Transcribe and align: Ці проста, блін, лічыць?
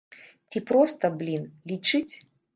Ці 0.55 0.61
проста, 0.69 1.11
блін, 1.21 1.45
лічыць? 1.75 2.13